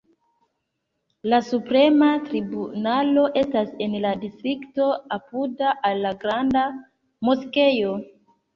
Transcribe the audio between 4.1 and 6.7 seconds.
distrikto apuda al la Granda